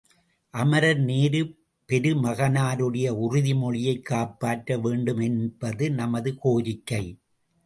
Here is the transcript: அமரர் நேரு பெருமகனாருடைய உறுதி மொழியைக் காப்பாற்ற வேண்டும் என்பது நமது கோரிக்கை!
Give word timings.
அமரர் 0.53 0.99
நேரு 0.99 1.41
பெருமகனாருடைய 1.89 3.09
உறுதி 3.19 3.53
மொழியைக் 3.53 4.05
காப்பாற்ற 4.05 4.77
வேண்டும் 4.77 5.19
என்பது 5.19 5.91
நமது 5.91 6.37
கோரிக்கை! 6.37 7.03